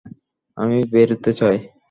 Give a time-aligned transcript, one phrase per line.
[0.57, 1.57] আমি বেরোতে চাই।